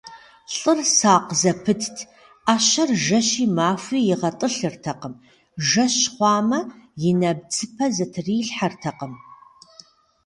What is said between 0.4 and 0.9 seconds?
Лӏыр